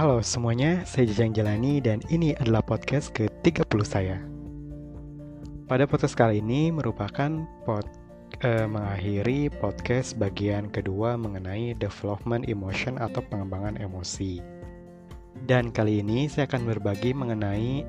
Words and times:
Halo 0.00 0.24
semuanya, 0.24 0.80
saya 0.88 1.12
Jajang 1.12 1.36
Jalani 1.36 1.76
dan 1.76 2.00
ini 2.08 2.32
adalah 2.40 2.64
podcast 2.64 3.12
ke-30 3.12 3.80
saya. 3.84 4.16
Pada 5.68 5.84
podcast 5.84 6.16
kali 6.16 6.40
ini 6.40 6.72
merupakan 6.72 7.44
pod, 7.68 7.84
eh, 8.40 8.64
mengakhiri 8.64 9.52
podcast 9.60 10.16
bagian 10.16 10.72
kedua 10.72 11.20
mengenai 11.20 11.76
development 11.76 12.48
emotion 12.48 12.96
atau 12.96 13.20
pengembangan 13.28 13.76
emosi. 13.76 14.40
Dan 15.44 15.68
kali 15.68 16.00
ini 16.00 16.32
saya 16.32 16.48
akan 16.48 16.64
berbagi 16.64 17.12
mengenai 17.12 17.84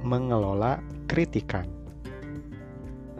mengelola 0.00 0.80
kritikan. 1.12 1.68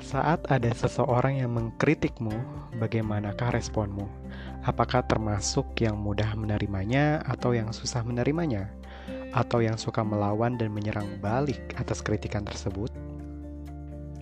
Saat 0.01 0.49
ada 0.49 0.73
seseorang 0.73 1.45
yang 1.45 1.53
mengkritikmu, 1.53 2.33
bagaimanakah 2.81 3.53
responmu? 3.53 4.24
Apakah 4.65 5.05
termasuk 5.05 5.77
yang 5.85 6.01
mudah 6.01 6.33
menerimanya 6.33 7.21
atau 7.29 7.53
yang 7.53 7.69
susah 7.71 8.01
menerimanya? 8.01 8.73
Atau 9.37 9.61
yang 9.61 9.77
suka 9.77 10.01
melawan 10.01 10.57
dan 10.57 10.73
menyerang 10.73 11.21
balik 11.21 11.77
atas 11.77 12.01
kritikan 12.01 12.49
tersebut? 12.49 12.89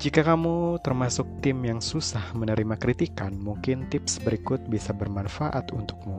Jika 0.02 0.26
kamu 0.26 0.82
termasuk 0.82 1.30
tim 1.46 1.62
yang 1.62 1.78
susah 1.78 2.34
menerima 2.34 2.74
kritikan, 2.74 3.38
mungkin 3.38 3.86
tips 3.86 4.18
berikut 4.18 4.58
bisa 4.66 4.90
bermanfaat 4.90 5.70
untukmu. 5.70 6.18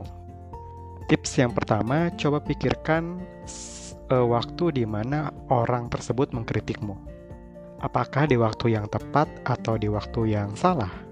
Tips 1.04 1.36
yang 1.36 1.52
pertama, 1.52 2.08
coba 2.16 2.40
pikirkan 2.40 3.20
uh, 4.08 4.24
waktu 4.24 4.72
di 4.72 4.84
mana 4.88 5.28
orang 5.52 5.92
tersebut 5.92 6.32
mengkritikmu 6.32 7.14
apakah 7.84 8.24
di 8.24 8.40
waktu 8.40 8.72
yang 8.72 8.88
tepat 8.88 9.28
atau 9.44 9.76
di 9.76 9.92
waktu 9.92 10.32
yang 10.32 10.56
salah. 10.56 11.03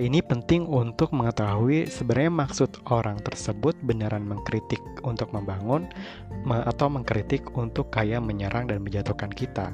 Ini 0.00 0.24
penting 0.24 0.64
untuk 0.64 1.12
mengetahui 1.12 1.84
sebenarnya 1.84 2.32
maksud 2.32 2.88
orang 2.88 3.20
tersebut 3.20 3.76
beneran 3.84 4.24
mengkritik 4.24 4.80
untuk 5.04 5.28
membangun 5.36 5.92
atau 6.48 6.88
mengkritik 6.88 7.44
untuk 7.52 7.92
kayak 7.92 8.24
menyerang 8.24 8.64
dan 8.64 8.80
menjatuhkan 8.80 9.28
kita. 9.28 9.68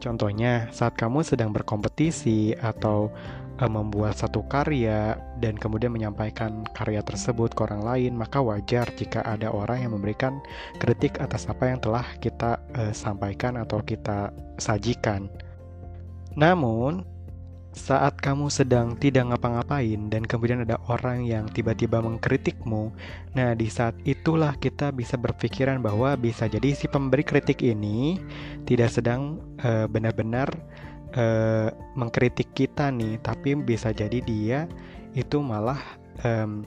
Contohnya, 0.00 0.72
saat 0.72 0.96
kamu 0.96 1.20
sedang 1.20 1.52
berkompetisi 1.52 2.56
atau 2.56 3.12
uh, 3.60 3.68
membuat 3.68 4.16
satu 4.16 4.40
karya 4.48 5.20
dan 5.36 5.60
kemudian 5.60 5.92
menyampaikan 5.92 6.64
karya 6.72 7.04
tersebut 7.04 7.52
ke 7.52 7.60
orang 7.68 7.84
lain, 7.84 8.16
maka 8.16 8.40
wajar 8.40 8.88
jika 8.96 9.20
ada 9.20 9.52
orang 9.52 9.84
yang 9.84 9.92
memberikan 9.92 10.40
kritik 10.80 11.20
atas 11.20 11.44
apa 11.52 11.68
yang 11.68 11.76
telah 11.84 12.08
kita 12.24 12.56
uh, 12.72 12.96
sampaikan 12.96 13.60
atau 13.60 13.84
kita 13.84 14.32
sajikan. 14.56 15.28
Namun, 16.32 17.04
saat 17.70 18.18
kamu 18.18 18.50
sedang 18.50 18.98
tidak 18.98 19.30
ngapa-ngapain 19.30 20.10
dan 20.10 20.26
kemudian 20.26 20.66
ada 20.66 20.82
orang 20.90 21.22
yang 21.22 21.46
tiba-tiba 21.46 22.02
mengkritikmu, 22.02 22.90
nah 23.38 23.54
di 23.54 23.70
saat 23.70 23.94
itulah 24.02 24.58
kita 24.58 24.90
bisa 24.90 25.14
berpikiran 25.14 25.78
bahwa 25.78 26.18
bisa 26.18 26.50
jadi 26.50 26.74
si 26.74 26.90
pemberi 26.90 27.22
kritik 27.22 27.62
ini 27.62 28.18
tidak 28.66 28.90
sedang 28.90 29.38
uh, 29.62 29.86
benar-benar 29.86 30.50
uh, 31.14 31.70
mengkritik 31.94 32.50
kita 32.58 32.90
nih, 32.90 33.22
tapi 33.22 33.54
bisa 33.54 33.94
jadi 33.94 34.18
dia 34.18 34.66
itu 35.14 35.38
malah 35.38 35.78
um, 36.26 36.66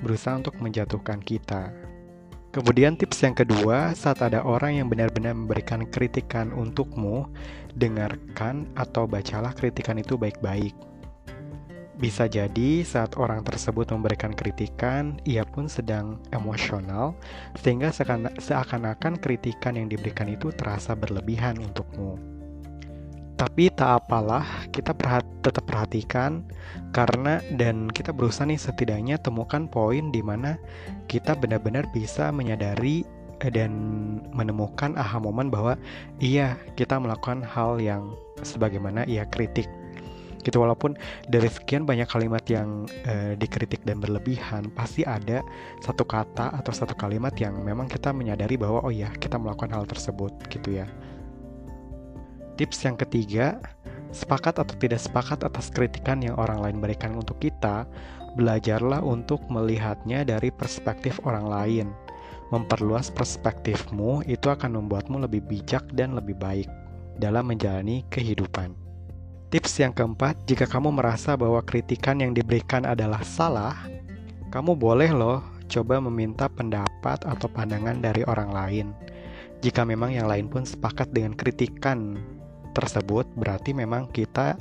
berusaha 0.00 0.36
untuk 0.36 0.56
menjatuhkan 0.64 1.20
kita. 1.20 1.72
Kemudian 2.48 2.96
tips 2.96 3.20
yang 3.28 3.36
kedua, 3.36 3.92
saat 3.92 4.24
ada 4.24 4.40
orang 4.40 4.80
yang 4.80 4.88
benar-benar 4.88 5.36
memberikan 5.36 5.84
kritikan 5.84 6.48
untukmu, 6.56 7.28
dengarkan 7.76 8.64
atau 8.72 9.04
bacalah 9.04 9.52
kritikan 9.52 10.00
itu 10.00 10.16
baik-baik. 10.16 10.72
Bisa 11.98 12.24
jadi 12.24 12.86
saat 12.86 13.18
orang 13.18 13.44
tersebut 13.44 13.90
memberikan 13.92 14.30
kritikan, 14.32 15.20
ia 15.26 15.42
pun 15.42 15.68
sedang 15.68 16.22
emosional, 16.30 17.12
sehingga 17.58 17.90
seakan-akan 18.38 19.18
kritikan 19.18 19.76
yang 19.76 19.90
diberikan 19.90 20.30
itu 20.30 20.48
terasa 20.54 20.94
berlebihan 20.94 21.58
untukmu. 21.58 22.37
Tapi 23.38 23.70
tak 23.70 24.02
apalah, 24.02 24.66
kita 24.74 24.90
perhat 24.90 25.22
tetap 25.46 25.62
perhatikan 25.70 26.42
karena 26.90 27.38
dan 27.54 27.86
kita 27.86 28.10
berusaha 28.10 28.42
nih 28.42 28.58
setidaknya 28.58 29.14
temukan 29.22 29.70
poin 29.70 30.10
di 30.10 30.18
mana 30.26 30.58
kita 31.06 31.38
benar-benar 31.38 31.86
bisa 31.94 32.34
menyadari 32.34 33.06
eh, 33.38 33.52
dan 33.54 33.70
menemukan 34.34 34.98
aha 34.98 35.22
momen 35.22 35.54
bahwa 35.54 35.78
iya 36.18 36.58
kita 36.74 36.98
melakukan 36.98 37.46
hal 37.46 37.78
yang 37.78 38.10
sebagaimana 38.42 39.06
ia 39.06 39.22
kritik. 39.22 39.70
Gitu 40.42 40.58
walaupun 40.58 40.98
dari 41.30 41.46
sekian 41.46 41.86
banyak 41.86 42.10
kalimat 42.10 42.42
yang 42.50 42.90
uh, 43.06 43.38
dikritik 43.38 43.82
dan 43.86 44.02
berlebihan 44.02 44.70
pasti 44.74 45.02
ada 45.06 45.42
satu 45.82 46.02
kata 46.06 46.54
atau 46.58 46.72
satu 46.74 46.94
kalimat 46.94 47.34
yang 47.38 47.58
memang 47.62 47.86
kita 47.90 48.10
menyadari 48.14 48.54
bahwa 48.54 48.82
oh 48.82 48.90
ya 48.94 49.10
kita 49.18 49.34
melakukan 49.38 49.74
hal 49.74 49.84
tersebut 49.84 50.30
gitu 50.50 50.78
ya 50.78 50.86
Tips 52.58 52.82
yang 52.82 52.98
ketiga, 52.98 53.62
sepakat 54.10 54.58
atau 54.58 54.74
tidak 54.82 54.98
sepakat 54.98 55.46
atas 55.46 55.70
kritikan 55.70 56.18
yang 56.18 56.34
orang 56.34 56.58
lain 56.58 56.82
berikan 56.82 57.14
untuk 57.14 57.38
kita, 57.38 57.86
belajarlah 58.34 58.98
untuk 58.98 59.38
melihatnya 59.46 60.26
dari 60.26 60.50
perspektif 60.50 61.22
orang 61.22 61.46
lain. 61.46 61.86
Memperluas 62.50 63.14
perspektifmu 63.14 64.26
itu 64.26 64.50
akan 64.50 64.74
membuatmu 64.74 65.22
lebih 65.22 65.46
bijak 65.46 65.86
dan 65.94 66.18
lebih 66.18 66.34
baik 66.34 66.66
dalam 67.22 67.46
menjalani 67.46 68.02
kehidupan. 68.10 68.74
Tips 69.54 69.78
yang 69.78 69.94
keempat, 69.94 70.34
jika 70.50 70.66
kamu 70.66 70.98
merasa 70.98 71.38
bahwa 71.38 71.62
kritikan 71.62 72.18
yang 72.18 72.34
diberikan 72.34 72.82
adalah 72.82 73.22
salah, 73.22 73.86
kamu 74.50 74.74
boleh 74.74 75.14
loh 75.14 75.46
coba 75.70 76.02
meminta 76.02 76.50
pendapat 76.50 77.22
atau 77.22 77.46
pandangan 77.46 78.02
dari 78.02 78.26
orang 78.26 78.50
lain. 78.50 78.86
Jika 79.62 79.86
memang 79.86 80.10
yang 80.10 80.26
lain 80.26 80.50
pun 80.50 80.66
sepakat 80.66 81.14
dengan 81.14 81.38
kritikan 81.38 82.18
tersebut 82.78 83.26
berarti 83.34 83.74
memang 83.74 84.06
kita 84.14 84.54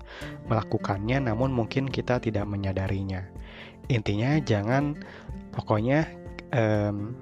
melakukannya 0.49 1.29
namun 1.29 1.53
mungkin 1.53 1.85
kita 1.85 2.17
tidak 2.17 2.49
menyadarinya. 2.49 3.21
Intinya 3.87 4.41
jangan 4.41 4.97
pokoknya 5.53 6.09
um, 6.51 7.13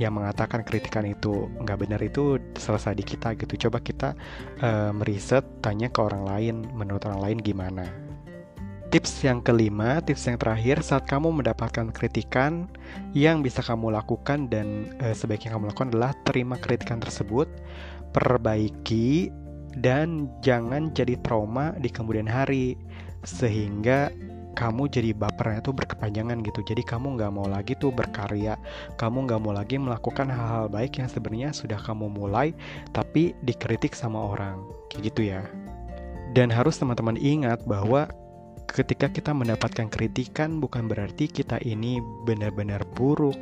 yang 0.00 0.16
mengatakan 0.16 0.64
kritikan 0.64 1.04
itu 1.04 1.52
nggak 1.62 1.78
benar 1.78 2.00
itu 2.00 2.40
selesai 2.56 2.96
di 2.96 3.04
kita 3.04 3.36
gitu. 3.36 3.68
Coba 3.68 3.78
kita 3.84 4.16
um, 4.64 5.04
tanya 5.60 5.88
ke 5.92 6.00
orang 6.00 6.24
lain 6.24 6.56
menurut 6.72 7.04
orang 7.06 7.20
lain 7.20 7.38
gimana. 7.38 7.84
Tips 8.92 9.24
yang 9.24 9.40
kelima, 9.40 10.04
tips 10.04 10.28
yang 10.28 10.36
terakhir, 10.36 10.84
saat 10.84 11.08
kamu 11.08 11.40
mendapatkan 11.40 11.96
kritikan, 11.96 12.68
yang 13.16 13.40
bisa 13.40 13.64
kamu 13.64 13.88
lakukan 13.88 14.52
dan 14.52 14.92
e, 15.00 15.16
sebaiknya 15.16 15.56
kamu 15.56 15.72
lakukan 15.72 15.96
adalah 15.96 16.12
terima 16.28 16.60
kritikan 16.60 17.00
tersebut, 17.00 17.48
perbaiki 18.12 19.32
dan 19.78 20.28
jangan 20.44 20.92
jadi 20.92 21.16
trauma 21.24 21.72
di 21.80 21.88
kemudian 21.88 22.28
hari 22.28 22.76
sehingga 23.22 24.10
kamu 24.52 24.88
jadi 24.92 25.16
bapernya 25.16 25.64
tuh 25.64 25.72
berkepanjangan 25.72 26.44
gitu. 26.44 26.60
Jadi 26.60 26.84
kamu 26.84 27.16
nggak 27.16 27.32
mau 27.32 27.48
lagi 27.48 27.72
tuh 27.80 27.88
berkarya 27.88 28.60
kamu 29.00 29.24
nggak 29.28 29.40
mau 29.40 29.56
lagi 29.56 29.80
melakukan 29.80 30.28
hal-hal 30.28 30.68
baik 30.68 31.00
yang 31.00 31.08
sebenarnya 31.08 31.50
sudah 31.56 31.80
kamu 31.80 32.12
mulai 32.12 32.52
tapi 32.92 33.32
dikritik 33.44 33.96
sama 33.96 34.20
orang. 34.20 34.60
Kayak 34.92 35.02
gitu 35.12 35.20
ya. 35.24 35.40
Dan 36.32 36.48
harus 36.48 36.80
teman-teman 36.80 37.16
ingat 37.20 37.64
bahwa 37.64 38.08
ketika 38.72 39.12
kita 39.12 39.36
mendapatkan 39.36 39.92
kritikan 39.92 40.56
bukan 40.56 40.88
berarti 40.88 41.28
kita 41.28 41.60
ini 41.60 42.00
benar-benar 42.24 42.80
buruk 42.96 43.36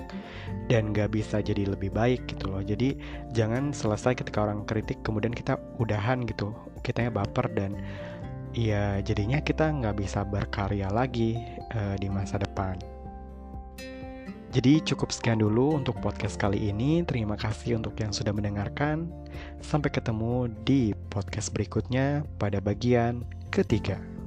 dan 0.67 0.91
gak 0.91 1.15
bisa 1.15 1.39
jadi 1.39 1.71
lebih 1.71 1.95
baik 1.95 2.27
gitu 2.27 2.51
loh 2.51 2.63
jadi 2.67 2.99
jangan 3.31 3.71
selesai 3.71 4.19
ketika 4.19 4.43
orang 4.43 4.67
kritik 4.67 4.99
kemudian 5.07 5.31
kita 5.31 5.55
udahan 5.79 6.27
gitu 6.27 6.51
kitanya 6.83 7.15
baper 7.15 7.47
dan 7.55 7.79
ya 8.51 8.99
jadinya 9.07 9.39
kita 9.39 9.71
nggak 9.71 10.03
bisa 10.03 10.27
berkarya 10.27 10.91
lagi 10.91 11.39
uh, 11.71 11.95
di 11.95 12.11
masa 12.11 12.43
depan 12.43 12.75
jadi 14.51 14.83
cukup 14.83 15.15
sekian 15.15 15.39
dulu 15.39 15.79
untuk 15.79 16.03
podcast 16.03 16.35
kali 16.35 16.75
ini. 16.75 17.07
Terima 17.07 17.39
kasih 17.39 17.79
untuk 17.79 17.95
yang 18.03 18.11
sudah 18.11 18.35
mendengarkan. 18.35 19.07
Sampai 19.63 19.95
ketemu 19.95 20.51
di 20.67 20.91
podcast 21.07 21.55
berikutnya 21.55 22.27
pada 22.35 22.59
bagian 22.59 23.23
ketiga. 23.55 24.20